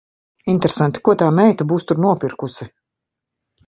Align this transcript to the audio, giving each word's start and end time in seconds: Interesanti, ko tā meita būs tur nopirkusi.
Interesanti, 0.53 1.03
ko 1.09 1.15
tā 1.23 1.29
meita 1.41 1.69
būs 1.75 1.89
tur 1.93 2.05
nopirkusi. 2.09 2.73